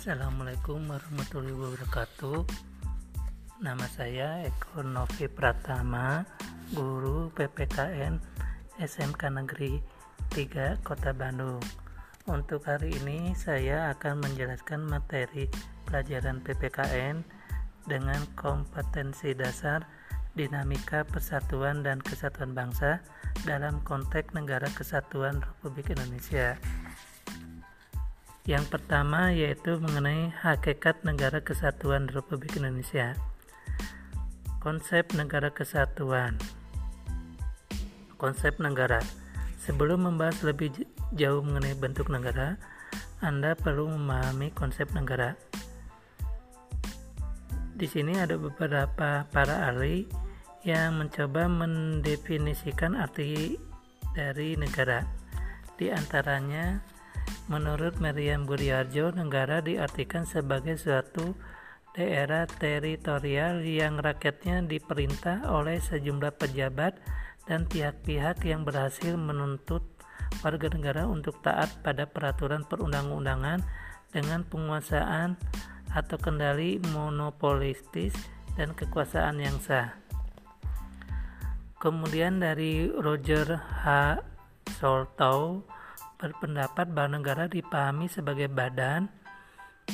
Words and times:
Assalamualaikum 0.00 0.88
warahmatullahi 0.88 1.60
wabarakatuh. 1.60 2.48
Nama 3.60 3.84
saya 3.84 4.48
Eko 4.48 4.80
Novi 4.80 5.28
Pratama 5.28 6.24
Guru 6.72 7.28
PPKN 7.36 8.16
SMK 8.80 9.28
Negeri 9.28 9.76
3 10.32 10.80
Kota 10.80 11.12
Bandung. 11.12 11.60
Untuk 12.24 12.64
hari 12.64 12.96
ini 12.96 13.36
saya 13.36 13.92
akan 13.92 14.24
menjelaskan 14.24 14.88
materi 14.88 15.52
pelajaran 15.84 16.40
PPKN 16.48 17.20
Dengan 17.84 18.24
kompetensi 18.40 19.36
dasar 19.36 19.84
dinamika 20.32 21.04
persatuan 21.04 21.84
dan 21.84 22.00
kesatuan 22.00 22.56
bangsa 22.56 23.04
dalam 23.44 23.84
konteks 23.84 24.32
negara 24.32 24.72
kesatuan 24.72 25.44
Republik 25.44 25.92
Indonesia 25.92 26.56
yang 28.50 28.66
pertama 28.66 29.30
yaitu 29.30 29.78
mengenai 29.78 30.34
hakikat 30.42 31.06
negara 31.06 31.38
kesatuan 31.38 32.10
Republik 32.10 32.58
Indonesia. 32.58 33.14
Konsep 34.58 35.14
negara 35.14 35.54
kesatuan. 35.54 36.34
Konsep 38.18 38.58
negara. 38.58 38.98
Sebelum 39.62 40.02
membahas 40.02 40.42
lebih 40.42 40.74
jauh 41.14 41.46
mengenai 41.46 41.78
bentuk 41.78 42.10
negara, 42.10 42.58
Anda 43.22 43.54
perlu 43.54 43.86
memahami 43.86 44.50
konsep 44.50 44.90
negara. 44.98 45.38
Di 47.78 47.86
sini 47.86 48.18
ada 48.18 48.34
beberapa 48.34 49.30
para 49.30 49.70
ahli 49.70 50.10
yang 50.66 50.98
mencoba 50.98 51.46
mendefinisikan 51.46 52.98
arti 52.98 53.54
dari 54.18 54.58
negara. 54.58 55.06
Di 55.78 55.86
antaranya 55.94 56.82
Menurut 57.50 57.98
Meriam 57.98 58.46
Budiarjo, 58.46 59.10
negara 59.10 59.58
diartikan 59.58 60.22
sebagai 60.22 60.78
suatu 60.78 61.34
daerah 61.90 62.46
teritorial 62.46 63.66
yang 63.66 63.98
rakyatnya 63.98 64.62
diperintah 64.62 65.50
oleh 65.50 65.82
sejumlah 65.82 66.38
pejabat 66.38 66.94
dan 67.50 67.66
pihak-pihak 67.66 68.46
yang 68.46 68.62
berhasil 68.62 69.18
menuntut 69.18 69.82
warga 70.46 70.70
negara 70.70 71.02
untuk 71.10 71.42
taat 71.42 71.82
pada 71.82 72.06
peraturan 72.06 72.62
perundang-undangan 72.62 73.66
dengan 74.14 74.46
penguasaan 74.46 75.34
atau 75.90 76.16
kendali 76.22 76.78
monopolistis 76.94 78.14
dan 78.54 78.70
kekuasaan 78.78 79.42
yang 79.42 79.58
sah. 79.58 79.98
Kemudian 81.82 82.38
dari 82.38 82.86
Roger 82.86 83.56
H. 83.56 84.20
Soltow 84.78 85.64
berpendapat 86.20 86.92
bahwa 86.92 87.16
negara 87.16 87.48
dipahami 87.48 88.12
sebagai 88.12 88.52
badan 88.52 89.08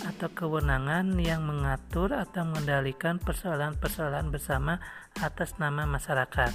atau 0.02 0.28
kewenangan 0.28 1.16
yang 1.22 1.46
mengatur 1.46 2.12
atau 2.12 2.44
mengendalikan 2.44 3.16
persoalan-persoalan 3.22 4.28
bersama 4.28 4.82
atas 5.22 5.56
nama 5.56 5.86
masyarakat. 5.88 6.52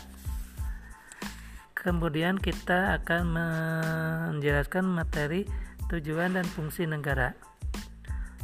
Kemudian 1.73 2.37
kita 2.37 3.01
akan 3.01 3.23
menjelaskan 3.33 4.85
materi 4.85 5.49
tujuan 5.89 6.37
dan 6.37 6.45
fungsi 6.45 6.85
negara. 6.85 7.33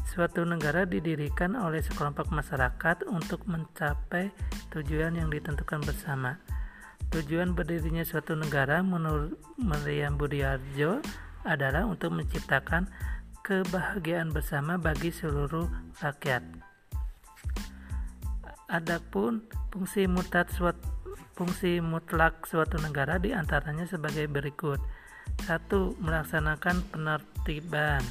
Suatu 0.09 0.41
negara 0.41 0.89
didirikan 0.89 1.53
oleh 1.53 1.85
sekelompok 1.85 2.33
masyarakat 2.33 3.05
untuk 3.05 3.45
mencapai 3.45 4.33
tujuan 4.73 5.13
yang 5.13 5.29
ditentukan 5.29 5.85
bersama. 5.85 6.41
Tujuan 7.07 7.55
berdirinya 7.55 8.03
suatu 8.03 8.35
negara 8.35 8.83
menurut 8.83 9.39
Meriam 9.55 10.19
Budiarjo 10.19 10.99
adalah 11.47 11.87
untuk 11.87 12.11
menciptakan 12.11 12.91
kebahagiaan 13.47 14.35
bersama 14.35 14.75
bagi 14.75 15.15
seluruh 15.15 15.71
rakyat. 16.03 16.43
Adapun 18.67 19.47
fungsi 19.71 20.03
mutlak 20.11 20.51
suatu 20.51 20.97
fungsi 21.37 21.79
mutlak 21.79 22.43
suatu 22.49 22.81
negara 22.81 23.21
di 23.21 23.31
antaranya 23.31 23.85
sebagai 23.85 24.25
berikut. 24.25 24.81
Satu, 25.45 25.93
melaksanakan 26.01 26.81
penertiban 26.89 28.01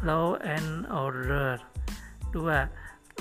law 0.00 0.40
and 0.40 0.88
order. 0.88 1.60
Dua, 2.32 2.66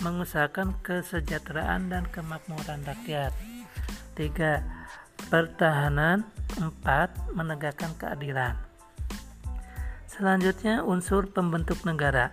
mengusahakan 0.02 0.79
kesejahteraan 0.81 1.91
dan 1.91 2.07
kemakmuran 2.09 2.81
rakyat. 2.88 3.35
Tiga, 4.16 4.63
pertahanan, 5.28 6.28
empat 6.59 7.13
menegakkan 7.35 7.91
keadilan. 8.00 8.56
Selanjutnya 10.07 10.85
unsur 10.85 11.25
pembentuk 11.31 11.81
negara. 11.88 12.29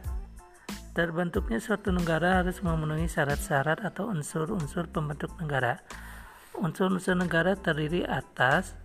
Terbentuknya 0.92 1.62
suatu 1.62 1.94
negara 1.94 2.42
harus 2.42 2.60
memenuhi 2.60 3.06
syarat-syarat 3.06 3.80
atau 3.86 4.10
unsur-unsur 4.10 4.90
pembentuk 4.90 5.32
negara. 5.40 5.80
Unsur-unsur 6.58 7.16
negara 7.16 7.56
terdiri 7.56 8.04
atas 8.04 8.76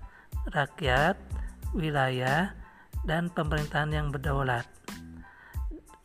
rakyat, 0.53 1.17
wilayah, 1.75 2.55
dan 3.03 3.27
pemerintahan 3.33 3.91
yang 3.91 4.07
berdaulat. 4.13 4.63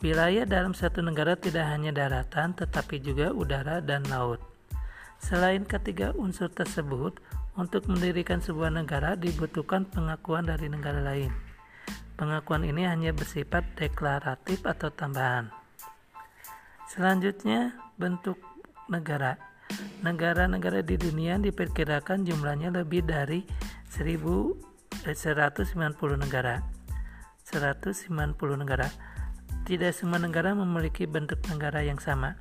Wilayah 0.00 0.48
dalam 0.48 0.72
suatu 0.72 1.04
negara 1.04 1.36
tidak 1.36 1.68
hanya 1.68 1.92
daratan, 1.92 2.56
tetapi 2.56 3.04
juga 3.04 3.36
udara 3.36 3.84
dan 3.84 4.00
laut. 4.08 4.40
Selain 5.20 5.60
ketiga 5.68 6.16
unsur 6.16 6.48
tersebut, 6.48 7.20
untuk 7.60 7.84
mendirikan 7.92 8.40
sebuah 8.40 8.72
negara 8.72 9.20
dibutuhkan 9.20 9.84
pengakuan 9.84 10.48
dari 10.48 10.72
negara 10.72 11.04
lain. 11.04 11.28
Pengakuan 12.16 12.64
ini 12.64 12.88
hanya 12.88 13.12
bersifat 13.12 13.76
deklaratif 13.76 14.64
atau 14.64 14.88
tambahan. 14.88 15.52
Selanjutnya, 16.88 17.76
bentuk 18.00 18.40
negara. 18.88 19.36
Negara-negara 20.00 20.80
di 20.80 20.96
dunia 20.96 21.36
diperkirakan 21.36 22.24
jumlahnya 22.24 22.72
lebih 22.72 23.04
dari 23.04 23.44
190 23.92 25.12
negara. 26.16 26.64
190 27.44 28.56
negara. 28.56 28.88
Tidak 29.68 29.92
semua 29.92 30.18
negara 30.18 30.56
memiliki 30.56 31.04
bentuk 31.04 31.44
negara 31.46 31.84
yang 31.84 32.00
sama. 32.00 32.40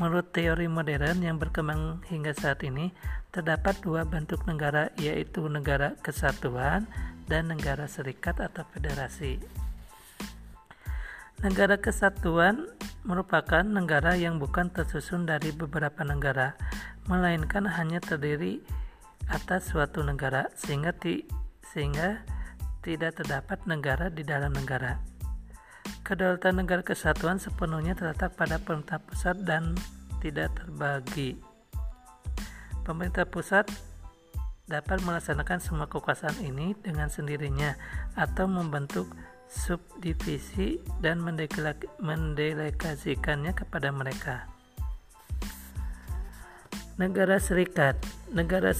Menurut 0.00 0.32
teori 0.32 0.66
modern 0.66 1.20
yang 1.20 1.36
berkembang 1.36 2.00
hingga 2.08 2.32
saat 2.32 2.64
ini, 2.64 2.90
terdapat 3.32 3.80
dua 3.80 4.04
bentuk 4.04 4.44
negara, 4.44 4.92
yaitu 5.00 5.44
negara 5.48 5.96
kesatuan 6.00 6.88
dan 7.28 7.48
negara 7.48 7.88
serikat 7.88 8.40
atau 8.40 8.64
federasi. 8.72 9.40
Negara 11.42 11.74
kesatuan 11.74 12.70
merupakan 13.02 13.66
negara 13.66 14.14
yang 14.14 14.38
bukan 14.38 14.70
tersusun 14.70 15.26
dari 15.26 15.50
beberapa 15.50 16.06
negara, 16.06 16.54
melainkan 17.10 17.66
hanya 17.66 17.98
terdiri 17.98 18.62
atas 19.26 19.74
suatu 19.74 20.06
negara 20.06 20.52
sehingga 20.54 20.94
ti, 20.94 21.26
sehingga 21.74 22.22
tidak 22.82 23.18
terdapat 23.18 23.58
negara 23.66 24.06
di 24.10 24.22
dalam 24.22 24.54
negara. 24.54 25.11
Kedaulatan 26.02 26.58
negara 26.62 26.82
kesatuan 26.82 27.38
sepenuhnya 27.38 27.94
terletak 27.94 28.34
pada 28.34 28.58
pemerintah 28.58 28.98
pusat 28.98 29.38
dan 29.46 29.78
tidak 30.18 30.50
terbagi. 30.58 31.38
Pemerintah 32.82 33.22
pusat 33.26 33.70
dapat 34.66 34.98
melaksanakan 35.06 35.60
semua 35.62 35.86
kekuasaan 35.86 36.42
ini 36.42 36.74
dengan 36.82 37.06
sendirinya 37.06 37.78
atau 38.18 38.50
membentuk 38.50 39.06
subdivisi 39.46 40.82
dan 40.98 41.22
mendelegasikannya 41.22 43.54
kepada 43.54 43.94
mereka. 43.94 44.50
Negara 46.98 47.38
serikat 47.40 47.96
Negara 48.32 48.72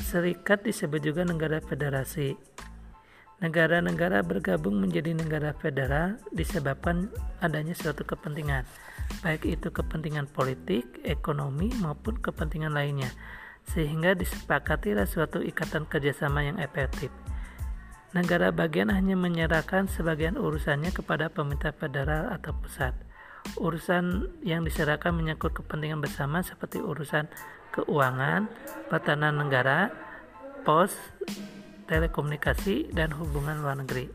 serikat 0.00 0.64
disebut 0.64 1.04
juga 1.04 1.28
negara 1.28 1.60
federasi. 1.60 2.55
Negara-negara 3.36 4.24
bergabung 4.24 4.80
menjadi 4.80 5.12
negara 5.12 5.52
federal 5.52 6.16
disebabkan 6.32 7.12
adanya 7.44 7.76
suatu 7.76 8.00
kepentingan, 8.00 8.64
baik 9.20 9.44
itu 9.44 9.68
kepentingan 9.68 10.24
politik, 10.32 10.88
ekonomi, 11.04 11.68
maupun 11.76 12.16
kepentingan 12.16 12.72
lainnya 12.72 13.12
sehingga 13.66 14.14
disepakatilah 14.14 15.10
suatu 15.10 15.42
ikatan 15.42 15.90
kerjasama 15.90 16.46
yang 16.46 16.58
efektif. 16.62 17.10
Negara 18.14 18.54
bagian 18.54 18.88
hanya 18.94 19.18
menyerahkan 19.18 19.90
sebagian 19.90 20.38
urusannya 20.38 20.94
kepada 20.94 21.28
pemerintah 21.28 21.74
federal 21.74 22.32
atau 22.32 22.54
pusat. 22.56 22.94
Urusan 23.58 24.32
yang 24.42 24.64
diserahkan 24.64 25.12
menyangkut 25.12 25.52
kepentingan 25.54 26.00
bersama 26.00 26.40
seperti 26.40 26.80
urusan 26.80 27.28
keuangan, 27.74 28.48
pertahanan 28.88 29.36
negara, 29.36 29.92
pos, 30.64 30.96
telekomunikasi, 31.86 32.90
dan 32.90 33.14
hubungan 33.14 33.62
luar 33.62 33.78
negeri. 33.78 34.10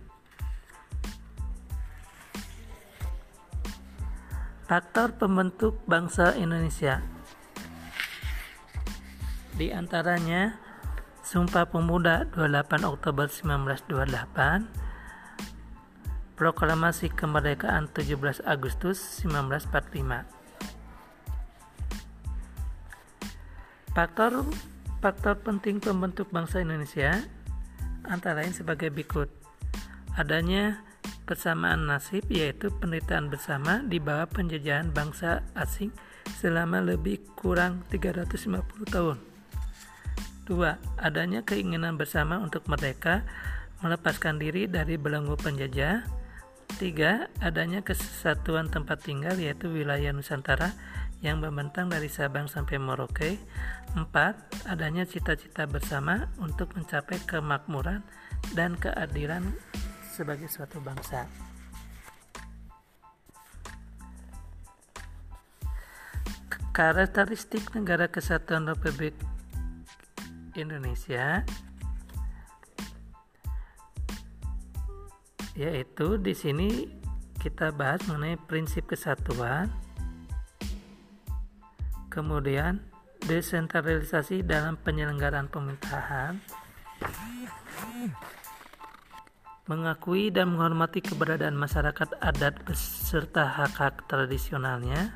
Faktor 4.69 5.12
pembentuk 5.19 5.83
bangsa 5.83 6.31
Indonesia 6.39 7.03
di 9.59 9.68
antaranya 9.69 10.56
Sumpah 11.21 11.69
Pemuda 11.69 12.25
28 12.33 12.81
Oktober 12.88 13.29
1928, 13.29 14.65
Proklamasi 16.39 17.13
Kemerdekaan 17.13 17.91
17 17.94 18.41
Agustus 18.41 19.21
1945 19.27 20.41
Faktor 23.94 24.50
faktor 25.03 25.35
penting 25.44 25.77
pembentuk 25.77 26.31
bangsa 26.33 26.63
Indonesia 26.63 27.21
antara 28.07 28.42
lain 28.42 28.53
sebagai 28.56 28.89
berikut. 28.94 29.30
Adanya 30.18 30.83
kesamaan 31.25 31.88
nasib 31.88 32.27
yaitu 32.27 32.68
penderitaan 32.81 33.31
bersama 33.31 33.80
di 33.86 34.03
bawah 34.03 34.27
penjajahan 34.27 34.92
bangsa 34.92 35.45
asing 35.56 35.94
selama 36.42 36.83
lebih 36.83 37.24
kurang 37.39 37.86
350 37.94 38.59
tahun. 38.92 39.18
2. 40.50 41.00
Adanya 41.00 41.45
keinginan 41.48 41.95
bersama 41.95 42.42
untuk 42.42 42.68
merdeka 42.68 43.24
melepaskan 43.80 44.42
diri 44.42 44.68
dari 44.68 45.00
belenggu 45.00 45.39
penjajah 45.39 46.04
3. 46.75 47.31
Adanya 47.39 47.80
kesatuan 47.86 48.68
tempat 48.68 49.00
tinggal 49.06 49.39
yaitu 49.39 49.71
wilayah 49.71 50.12
Nusantara 50.12 50.75
yang 51.21 51.38
membentang 51.38 51.89
dari 51.89 52.09
Sabang 52.09 52.50
sampai 52.50 52.81
Merauke. 52.81 53.38
4. 53.94 54.65
Adanya 54.65 55.06
cita-cita 55.06 55.69
bersama 55.69 56.29
untuk 56.41 56.73
mencapai 56.73 57.21
kemakmuran 57.29 58.01
dan 58.57 58.73
keadilan 58.77 59.53
sebagai 60.09 60.50
suatu 60.50 60.81
bangsa. 60.81 61.29
Karakteristik 66.73 67.69
negara 67.77 68.09
kesatuan 68.09 68.65
Republik 68.65 69.13
Indonesia 70.57 71.45
yaitu 75.51 76.15
di 76.15 76.31
sini 76.31 76.88
kita 77.44 77.75
bahas 77.75 78.00
mengenai 78.07 78.39
prinsip 78.47 78.88
kesatuan 78.88 79.68
kemudian 82.12 82.84
desentralisasi 83.24 84.44
dalam 84.44 84.75
penyelenggaraan 84.75 85.48
pemerintahan. 85.48 86.44
Mengakui 89.72 90.28
dan 90.36 90.52
menghormati 90.52 91.00
keberadaan 91.00 91.56
masyarakat 91.56 92.19
adat 92.19 92.60
beserta 92.68 93.48
hak-hak 93.48 94.04
tradisionalnya. 94.12 95.16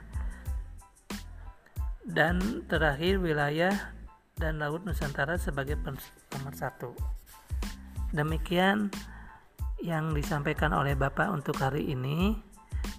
Dan 2.07 2.63
terakhir 2.71 3.19
wilayah 3.19 3.91
dan 4.39 4.63
laut 4.63 4.88
Nusantara 4.88 5.36
sebagai 5.36 5.75
pemersatu 6.31 6.95
demikian 8.15 8.88
yang 9.83 10.15
disampaikan 10.15 10.71
oleh 10.71 10.95
Bapak 10.95 11.27
untuk 11.30 11.59
hari 11.59 11.91
ini. 11.91 12.39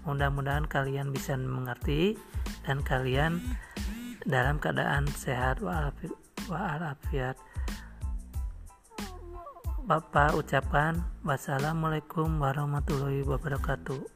Mudah-mudahan 0.04 0.68
kalian 0.68 1.10
bisa 1.10 1.34
mengerti 1.34 2.14
dan 2.62 2.84
kalian 2.84 3.42
dalam 4.26 4.58
keadaan 4.58 5.06
sehat 5.14 5.62
walafiat. 5.62 7.38
Bapak 9.86 10.34
ucapkan 10.34 10.98
wassalamualaikum 11.22 12.42
warahmatullahi 12.42 13.22
wabarakatuh. 13.22 14.15